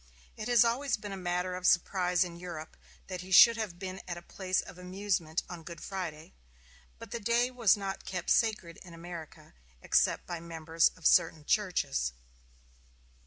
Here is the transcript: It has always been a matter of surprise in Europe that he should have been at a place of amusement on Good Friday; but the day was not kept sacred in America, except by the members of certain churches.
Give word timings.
It 0.35 0.47
has 0.47 0.65
always 0.65 0.97
been 0.97 1.11
a 1.11 1.15
matter 1.31 1.53
of 1.53 1.67
surprise 1.67 2.23
in 2.23 2.35
Europe 2.39 2.75
that 3.05 3.21
he 3.21 3.31
should 3.31 3.55
have 3.55 3.77
been 3.77 4.01
at 4.07 4.17
a 4.17 4.23
place 4.23 4.59
of 4.59 4.79
amusement 4.79 5.43
on 5.47 5.61
Good 5.61 5.79
Friday; 5.79 6.33
but 6.97 7.11
the 7.11 7.19
day 7.19 7.51
was 7.51 7.77
not 7.77 8.03
kept 8.03 8.31
sacred 8.31 8.77
in 8.77 8.95
America, 8.95 9.53
except 9.79 10.25
by 10.25 10.39
the 10.39 10.45
members 10.47 10.89
of 10.97 11.05
certain 11.05 11.45
churches. 11.45 12.13